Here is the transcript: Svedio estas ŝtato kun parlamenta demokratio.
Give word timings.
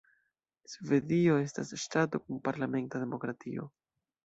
Svedio 0.75 1.35
estas 1.41 1.75
ŝtato 1.83 2.23
kun 2.25 2.41
parlamenta 2.49 3.05
demokratio. 3.07 3.71